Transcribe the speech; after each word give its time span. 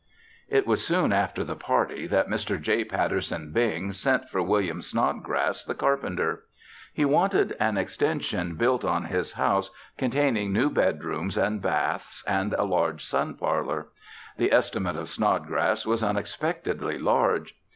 It 0.49 0.65
was 0.65 0.83
soon 0.83 1.13
after 1.13 1.43
the 1.43 1.55
party 1.55 2.07
that 2.07 2.27
Mr. 2.27 2.59
J. 2.59 2.83
Patterson 2.83 3.51
Bing 3.51 3.91
sent 3.91 4.29
for 4.29 4.41
William 4.41 4.81
Snodgrass, 4.81 5.63
the 5.63 5.75
carpenter. 5.75 6.45
He 6.91 7.05
wanted 7.05 7.55
an 7.59 7.77
extension 7.77 8.55
built 8.55 8.83
on 8.83 9.05
his 9.05 9.33
house 9.33 9.69
containing 9.99 10.51
new 10.51 10.71
bedrooms 10.71 11.37
and 11.37 11.61
baths 11.61 12.23
and 12.27 12.53
a 12.53 12.63
large 12.63 13.05
sun 13.05 13.35
parlor. 13.35 13.89
The 14.37 14.51
estimate 14.51 14.95
of 14.95 15.07
Snodgrass 15.07 15.85
was 15.85 16.01
unexpectedly 16.01 16.97
large. 16.97 17.55